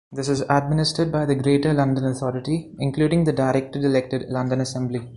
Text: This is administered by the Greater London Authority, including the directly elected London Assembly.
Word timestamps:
This 0.11 0.29
is 0.29 0.41
administered 0.49 1.11
by 1.11 1.27
the 1.27 1.35
Greater 1.35 1.73
London 1.73 2.05
Authority, 2.05 2.71
including 2.79 3.23
the 3.25 3.31
directly 3.33 3.83
elected 3.83 4.25
London 4.29 4.59
Assembly. 4.59 5.07